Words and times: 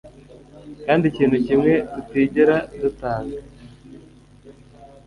kandi 0.85 1.03
ikintu 1.11 1.37
kimwe 1.45 1.73
tutigera 1.91 2.55
dutanga 2.81 3.39